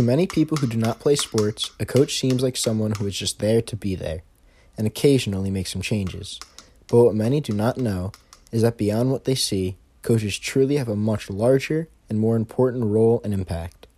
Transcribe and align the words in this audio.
To 0.00 0.06
many 0.06 0.26
people 0.26 0.56
who 0.56 0.66
do 0.66 0.78
not 0.78 0.98
play 0.98 1.14
sports, 1.14 1.72
a 1.78 1.84
coach 1.84 2.18
seems 2.18 2.42
like 2.42 2.56
someone 2.56 2.92
who 2.92 3.06
is 3.06 3.18
just 3.18 3.38
there 3.38 3.60
to 3.60 3.76
be 3.76 3.94
there 3.94 4.22
and 4.78 4.86
occasionally 4.86 5.50
make 5.50 5.66
some 5.66 5.82
changes. 5.82 6.40
But 6.88 7.04
what 7.04 7.14
many 7.14 7.42
do 7.42 7.52
not 7.52 7.76
know 7.76 8.12
is 8.50 8.62
that 8.62 8.78
beyond 8.78 9.10
what 9.10 9.26
they 9.26 9.34
see, 9.34 9.76
coaches 10.00 10.38
truly 10.38 10.78
have 10.78 10.88
a 10.88 10.96
much 10.96 11.28
larger 11.28 11.90
and 12.08 12.18
more 12.18 12.36
important 12.36 12.86
role 12.86 13.20
and 13.24 13.34
impact. 13.34 13.88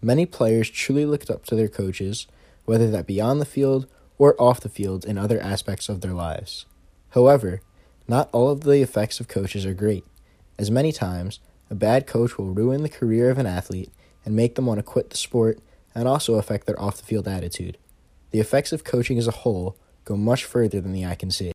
Many 0.00 0.24
players 0.24 0.70
truly 0.70 1.04
looked 1.04 1.28
up 1.28 1.44
to 1.44 1.54
their 1.54 1.68
coaches, 1.68 2.26
whether 2.64 2.90
that 2.90 3.06
be 3.06 3.20
on 3.20 3.38
the 3.38 3.44
field 3.44 3.86
or 4.16 4.40
off 4.40 4.60
the 4.60 4.70
field 4.70 5.04
in 5.04 5.18
other 5.18 5.42
aspects 5.42 5.90
of 5.90 6.00
their 6.00 6.14
lives. 6.14 6.64
However, 7.10 7.60
not 8.08 8.30
all 8.32 8.48
of 8.48 8.62
the 8.62 8.80
effects 8.80 9.20
of 9.20 9.28
coaches 9.28 9.66
are 9.66 9.74
great, 9.74 10.06
as 10.58 10.70
many 10.70 10.90
times 10.90 11.38
a 11.68 11.74
bad 11.74 12.06
coach 12.06 12.38
will 12.38 12.54
ruin 12.54 12.82
the 12.82 12.88
career 12.88 13.28
of 13.28 13.36
an 13.36 13.44
athlete 13.44 13.92
and 14.24 14.36
make 14.36 14.54
them 14.54 14.66
want 14.66 14.78
to 14.78 14.82
quit 14.82 15.10
the 15.10 15.16
sport 15.16 15.58
and 15.94 16.06
also 16.06 16.34
affect 16.34 16.66
their 16.66 16.80
off 16.80 16.96
the 16.96 17.04
field 17.04 17.26
attitude. 17.26 17.76
The 18.30 18.40
effects 18.40 18.72
of 18.72 18.84
coaching 18.84 19.18
as 19.18 19.26
a 19.26 19.32
whole 19.32 19.76
go 20.04 20.16
much 20.16 20.44
further 20.44 20.80
than 20.80 20.92
the 20.92 21.04
eye 21.04 21.14
can 21.14 21.30
see. 21.30 21.52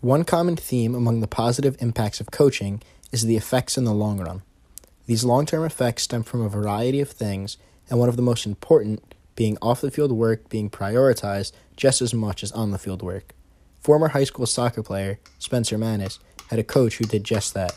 One 0.00 0.24
common 0.24 0.56
theme 0.56 0.94
among 0.94 1.20
the 1.20 1.28
positive 1.28 1.76
impacts 1.80 2.20
of 2.20 2.30
coaching 2.30 2.82
is 3.12 3.24
the 3.24 3.36
effects 3.36 3.78
in 3.78 3.84
the 3.84 3.92
long 3.92 4.18
run. 4.18 4.42
These 5.06 5.24
long 5.24 5.46
term 5.46 5.64
effects 5.64 6.04
stem 6.04 6.22
from 6.22 6.40
a 6.40 6.48
variety 6.48 7.00
of 7.00 7.10
things, 7.10 7.56
and 7.88 7.98
one 7.98 8.08
of 8.08 8.16
the 8.16 8.22
most 8.22 8.46
important 8.46 9.14
being 9.36 9.58
off 9.60 9.80
the 9.80 9.90
field 9.90 10.12
work 10.12 10.48
being 10.48 10.70
prioritized 10.70 11.52
just 11.76 12.02
as 12.02 12.14
much 12.14 12.42
as 12.42 12.52
on 12.52 12.70
the 12.70 12.78
field 12.78 13.02
work. 13.02 13.34
Former 13.80 14.08
high 14.08 14.24
school 14.24 14.46
soccer 14.46 14.82
player 14.82 15.18
Spencer 15.38 15.76
Manis 15.76 16.18
had 16.48 16.58
a 16.58 16.64
coach 16.64 16.96
who 16.98 17.04
did 17.04 17.24
just 17.24 17.54
that. 17.54 17.74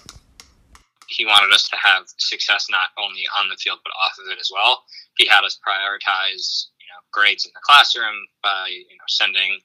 He 1.08 1.26
wanted 1.26 1.54
us 1.54 1.68
to 1.70 1.78
have 1.78 2.06
success 2.18 2.68
not 2.70 2.90
only 2.98 3.24
on 3.38 3.50
the 3.50 3.58
field 3.58 3.80
but 3.84 3.94
off 4.04 4.18
of 4.20 4.32
it 4.32 4.40
as 4.40 4.50
well. 4.54 4.84
He 5.18 5.28
had 5.28 5.44
us 5.44 5.60
prioritize, 5.62 6.68
you 6.80 6.88
know, 6.90 7.02
grades 7.12 7.46
in 7.46 7.52
the 7.54 7.62
classroom 7.64 8.16
by 8.44 8.68
you 8.70 8.98
know 8.98 9.08
sending 9.08 9.60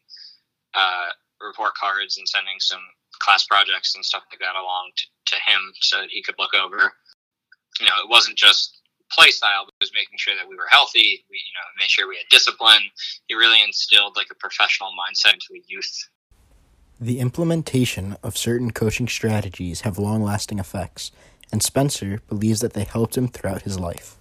uh, 0.75 1.11
report 1.41 1.75
cards 1.75 2.19
and 2.19 2.29
sending 2.29 2.61
some 2.61 2.83
class 3.19 3.45
projects 3.47 3.95
and 3.95 4.05
stuff 4.05 4.23
like 4.31 4.41
that 4.41 4.57
along 4.57 4.91
to, 4.97 5.05
to 5.27 5.37
him 5.37 5.61
so 5.81 6.01
that 6.01 6.11
he 6.11 6.23
could 6.23 6.37
look 6.39 6.55
over. 6.55 6.93
You 7.81 7.87
know, 7.87 7.97
it 8.03 8.09
wasn't 8.09 8.37
just 8.37 8.81
play 9.11 9.31
style, 9.31 9.65
but 9.65 9.75
it 9.81 9.85
was 9.85 9.93
making 9.95 10.19
sure 10.19 10.35
that 10.37 10.49
we 10.49 10.57
were 10.57 10.69
healthy. 10.71 11.25
We, 11.31 11.37
you 11.37 11.55
know, 11.55 11.67
made 11.79 11.91
sure 11.91 12.09
we 12.09 12.17
had 12.17 12.27
discipline. 12.31 12.83
He 13.27 13.35
really 13.35 13.63
instilled 13.63 14.17
like 14.17 14.29
a 14.31 14.35
professional 14.35 14.91
mindset 14.91 15.35
into 15.35 15.47
the 15.51 15.63
youth. 15.67 16.09
The 17.01 17.19
implementation 17.19 18.17
of 18.23 18.37
certain 18.37 18.73
coaching 18.73 19.09
strategies 19.09 19.83
have 19.83 19.99
long-lasting 19.99 20.59
effects, 20.59 21.13
and 21.53 21.63
Spencer 21.63 22.21
believes 22.29 22.61
that 22.61 22.73
they 22.73 22.85
helped 22.85 23.17
him 23.17 23.29
throughout 23.29 23.63
his 23.63 23.79
life. 23.79 24.17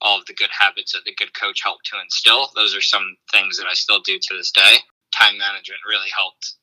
All 0.00 0.18
of 0.18 0.26
the 0.26 0.34
good 0.34 0.50
habits 0.58 0.92
that 0.92 1.04
the 1.04 1.14
good 1.14 1.38
coach 1.38 1.60
helped 1.62 1.86
to 1.86 2.00
instill, 2.02 2.50
those 2.54 2.74
are 2.74 2.80
some 2.80 3.16
things 3.30 3.58
that 3.58 3.66
I 3.66 3.74
still 3.74 4.00
do 4.00 4.18
to 4.18 4.36
this 4.36 4.50
day. 4.50 4.76
Time 5.12 5.36
management 5.38 5.80
really 5.86 6.08
helped 6.16 6.54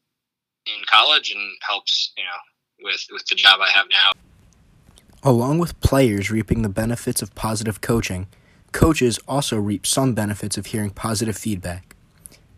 in 0.66 0.84
college 0.90 1.32
and 1.32 1.52
helps, 1.68 2.14
you 2.18 2.24
know, 2.24 2.90
with 2.90 3.06
with 3.12 3.26
the 3.28 3.36
job 3.36 3.60
I 3.62 3.70
have 3.70 3.88
now. 3.90 4.12
Along 5.24 5.60
with 5.60 5.80
players 5.82 6.32
reaping 6.32 6.62
the 6.62 6.70
benefits 6.70 7.22
of 7.22 7.36
positive 7.36 7.82
coaching, 7.82 8.28
coaches 8.72 9.20
also 9.28 9.58
reap 9.58 9.86
some 9.86 10.14
benefits 10.14 10.58
of 10.58 10.68
hearing 10.68 10.92
positive 10.92 11.38
feedback. 11.38 11.97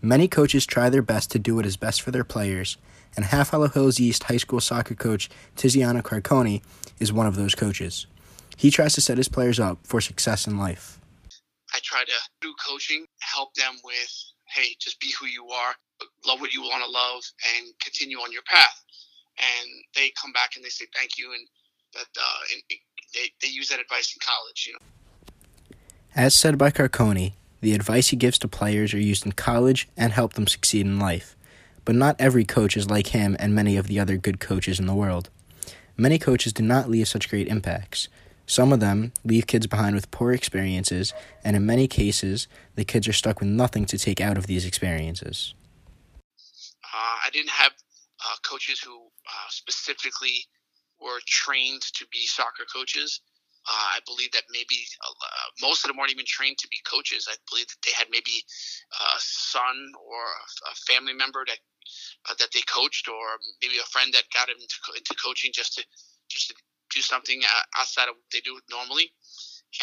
Many 0.01 0.29
coaches 0.29 0.65
try 0.65 0.89
their 0.89 1.01
best 1.01 1.29
to 1.31 1.39
do 1.39 1.55
what 1.55 1.65
is 1.65 1.75
best 1.75 2.01
for 2.01 2.11
their 2.11 2.23
players, 2.23 2.77
and 3.17 3.25
Half 3.25 3.49
Hollow 3.49 3.67
Hills 3.67 3.99
East 3.99 4.23
High 4.23 4.37
School 4.37 4.61
soccer 4.61 4.95
coach 4.95 5.29
Tiziano 5.57 6.01
Carconi 6.01 6.61
is 6.99 7.11
one 7.11 7.27
of 7.27 7.35
those 7.35 7.53
coaches. 7.53 8.07
He 8.55 8.71
tries 8.71 8.93
to 8.93 9.01
set 9.01 9.17
his 9.17 9.27
players 9.27 9.59
up 9.59 9.79
for 9.83 9.99
success 9.99 10.47
in 10.47 10.57
life. 10.57 10.99
I 11.73 11.79
try 11.83 12.03
to 12.05 12.11
do 12.41 12.53
coaching, 12.65 13.05
help 13.19 13.53
them 13.55 13.75
with, 13.83 14.23
hey, 14.47 14.75
just 14.79 14.99
be 15.01 15.11
who 15.19 15.27
you 15.27 15.47
are, 15.49 15.75
love 16.25 16.39
what 16.39 16.53
you 16.53 16.61
want 16.61 16.83
to 16.83 16.89
love, 16.89 17.21
and 17.57 17.67
continue 17.79 18.17
on 18.19 18.31
your 18.31 18.41
path. 18.43 18.83
And 19.37 19.69
they 19.95 20.11
come 20.21 20.31
back 20.31 20.55
and 20.55 20.63
they 20.63 20.69
say 20.69 20.85
thank 20.95 21.17
you, 21.17 21.33
and 21.33 21.45
that 21.93 22.07
uh, 22.17 22.39
and 22.53 22.61
they, 23.13 23.31
they 23.41 23.49
use 23.49 23.67
that 23.69 23.79
advice 23.79 24.13
in 24.13 24.19
college, 24.25 24.65
you 24.67 24.73
know. 24.73 25.75
As 26.15 26.33
said 26.33 26.57
by 26.57 26.71
Carconi, 26.71 27.33
the 27.61 27.73
advice 27.73 28.09
he 28.09 28.15
gives 28.15 28.37
to 28.39 28.47
players 28.47 28.93
are 28.93 28.99
used 28.99 29.25
in 29.25 29.33
college 29.33 29.87
and 29.97 30.13
help 30.13 30.33
them 30.33 30.47
succeed 30.47 30.85
in 30.85 30.99
life. 30.99 31.35
But 31.85 31.95
not 31.95 32.15
every 32.19 32.45
coach 32.45 32.77
is 32.77 32.89
like 32.89 33.07
him 33.07 33.35
and 33.39 33.53
many 33.53 33.77
of 33.77 33.87
the 33.87 33.99
other 33.99 34.17
good 34.17 34.39
coaches 34.39 34.79
in 34.79 34.85
the 34.85 34.95
world. 34.95 35.29
Many 35.97 36.17
coaches 36.17 36.53
do 36.53 36.63
not 36.63 36.89
leave 36.89 37.07
such 37.07 37.29
great 37.29 37.47
impacts. 37.47 38.07
Some 38.45 38.73
of 38.73 38.79
them 38.79 39.11
leave 39.23 39.45
kids 39.47 39.67
behind 39.67 39.93
with 39.93 40.09
poor 40.11 40.31
experiences, 40.31 41.13
and 41.43 41.55
in 41.55 41.65
many 41.65 41.87
cases, 41.87 42.47
the 42.75 42.85
kids 42.85 43.07
are 43.07 43.13
stuck 43.13 43.39
with 43.39 43.49
nothing 43.49 43.85
to 43.85 43.97
take 43.97 44.21
out 44.21 44.37
of 44.37 44.47
these 44.47 44.65
experiences. 44.65 45.53
Uh, 46.83 47.17
I 47.25 47.29
didn't 47.31 47.51
have 47.51 47.73
uh, 48.25 48.35
coaches 48.43 48.79
who 48.79 48.97
uh, 48.97 49.49
specifically 49.49 50.45
were 50.99 51.19
trained 51.27 51.81
to 51.93 52.07
be 52.11 52.25
soccer 52.25 52.63
coaches. 52.73 53.21
Uh, 53.69 53.89
I 53.93 53.99
believe 54.09 54.31
that 54.31 54.49
maybe 54.49 54.81
uh, 55.05 55.13
most 55.61 55.85
of 55.85 55.89
them 55.89 55.97
weren't 55.97 56.11
even 56.11 56.25
trained 56.25 56.57
to 56.57 56.67
be 56.73 56.81
coaches. 56.89 57.29
I 57.29 57.37
believe 57.49 57.67
that 57.67 57.81
they 57.85 57.93
had 57.93 58.07
maybe 58.09 58.41
a 58.97 59.19
son 59.21 59.77
or 60.01 60.25
a 60.65 60.75
family 60.89 61.13
member 61.13 61.45
that 61.45 61.61
uh, 62.29 62.33
that 62.39 62.49
they 62.49 62.65
coached, 62.65 63.07
or 63.07 63.37
maybe 63.61 63.77
a 63.77 63.85
friend 63.93 64.09
that 64.13 64.25
got 64.33 64.47
them 64.47 64.57
into, 64.57 64.77
into 64.97 65.13
coaching 65.21 65.51
just 65.53 65.77
to 65.77 65.85
just 66.29 66.49
to 66.49 66.55
do 66.89 67.01
something 67.01 67.41
outside 67.77 68.09
of 68.09 68.15
what 68.17 68.29
they 68.33 68.41
do 68.41 68.59
normally. 68.69 69.13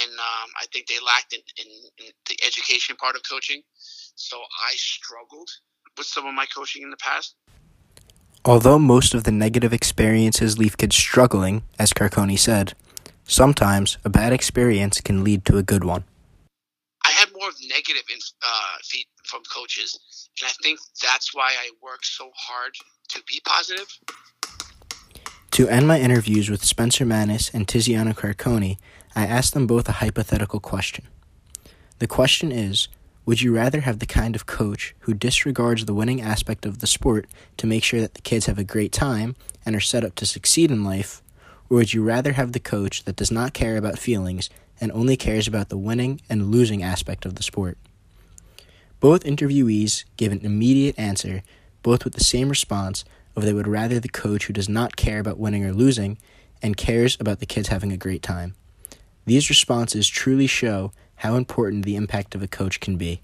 And 0.02 0.10
um, 0.10 0.50
I 0.60 0.66
think 0.72 0.88
they 0.88 0.98
lacked 0.98 1.32
in, 1.32 1.40
in, 1.62 1.70
in 1.98 2.12
the 2.28 2.36
education 2.44 2.96
part 2.96 3.14
of 3.14 3.22
coaching. 3.28 3.62
So 4.16 4.36
I 4.36 4.74
struggled 4.74 5.48
with 5.96 6.06
some 6.06 6.26
of 6.26 6.34
my 6.34 6.46
coaching 6.46 6.82
in 6.82 6.90
the 6.90 6.96
past. 6.96 7.36
Although 8.44 8.78
most 8.78 9.14
of 9.14 9.24
the 9.24 9.32
negative 9.32 9.72
experiences 9.72 10.58
leave 10.58 10.76
kids 10.76 10.96
struggling, 10.96 11.62
as 11.78 11.92
Carconi 11.92 12.38
said, 12.38 12.74
sometimes 13.26 13.98
a 14.04 14.08
bad 14.08 14.32
experience 14.32 15.00
can 15.00 15.24
lead 15.24 15.44
to 15.44 15.58
a 15.58 15.62
good 15.62 15.84
one. 15.84 16.04
I 17.04 17.10
had 17.10 17.28
more 17.32 17.50
negative 17.68 18.02
uh, 18.42 18.76
feed 18.82 19.06
from 19.24 19.42
coaches, 19.52 19.98
and 20.40 20.48
I 20.48 20.52
think 20.62 20.80
that's 21.02 21.34
why 21.34 21.52
I 21.60 21.70
work 21.82 22.04
so 22.04 22.30
hard 22.34 22.74
to 23.10 23.22
be 23.28 23.40
positive. 23.44 23.86
To 25.52 25.68
end 25.68 25.88
my 25.88 26.00
interviews 26.00 26.50
with 26.50 26.64
Spencer 26.64 27.06
Manis 27.06 27.50
and 27.54 27.66
Tiziano 27.66 28.14
Carconi, 28.14 28.78
I 29.14 29.26
asked 29.26 29.54
them 29.54 29.66
both 29.66 29.88
a 29.88 29.92
hypothetical 29.92 30.60
question. 30.60 31.06
The 31.98 32.06
question 32.06 32.52
is 32.52 32.88
would 33.24 33.42
you 33.42 33.52
rather 33.54 33.80
have 33.80 33.98
the 33.98 34.06
kind 34.06 34.36
of 34.36 34.46
coach 34.46 34.94
who 35.00 35.12
disregards 35.12 35.84
the 35.84 35.94
winning 35.94 36.20
aspect 36.20 36.64
of 36.64 36.78
the 36.78 36.86
sport 36.86 37.26
to 37.56 37.66
make 37.66 37.82
sure 37.82 38.00
that 38.00 38.14
the 38.14 38.20
kids 38.20 38.46
have 38.46 38.58
a 38.58 38.64
great 38.64 38.92
time 38.92 39.34
and 39.64 39.74
are 39.74 39.80
set 39.80 40.04
up 40.04 40.14
to 40.16 40.26
succeed 40.26 40.70
in 40.70 40.84
life? 40.84 41.22
Or 41.68 41.78
would 41.78 41.92
you 41.92 42.02
rather 42.02 42.32
have 42.32 42.52
the 42.52 42.60
coach 42.60 43.04
that 43.04 43.16
does 43.16 43.30
not 43.30 43.54
care 43.54 43.76
about 43.76 43.98
feelings 43.98 44.50
and 44.80 44.92
only 44.92 45.16
cares 45.16 45.48
about 45.48 45.68
the 45.68 45.78
winning 45.78 46.20
and 46.28 46.50
losing 46.50 46.82
aspect 46.82 47.24
of 47.24 47.34
the 47.34 47.42
sport? 47.42 47.78
Both 49.00 49.24
interviewees 49.24 50.04
gave 50.16 50.32
an 50.32 50.40
immediate 50.40 50.98
answer, 50.98 51.42
both 51.82 52.04
with 52.04 52.14
the 52.14 52.24
same 52.24 52.48
response 52.48 53.04
of 53.34 53.44
they 53.44 53.52
would 53.52 53.68
rather 53.68 54.00
the 54.00 54.08
coach 54.08 54.46
who 54.46 54.52
does 54.52 54.68
not 54.68 54.96
care 54.96 55.18
about 55.18 55.38
winning 55.38 55.64
or 55.64 55.72
losing 55.72 56.18
and 56.62 56.76
cares 56.76 57.16
about 57.20 57.40
the 57.40 57.46
kids 57.46 57.68
having 57.68 57.92
a 57.92 57.96
great 57.96 58.22
time. 58.22 58.54
These 59.26 59.50
responses 59.50 60.08
truly 60.08 60.46
show 60.46 60.92
how 61.16 61.36
important 61.36 61.84
the 61.84 61.96
impact 61.96 62.34
of 62.34 62.42
a 62.42 62.48
coach 62.48 62.80
can 62.80 62.96
be. 62.96 63.20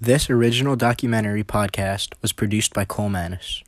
This 0.00 0.28
original 0.28 0.76
documentary 0.76 1.42
podcast 1.42 2.12
was 2.20 2.32
produced 2.32 2.74
by 2.74 2.84
Cole 2.84 3.08
Manis. 3.08 3.62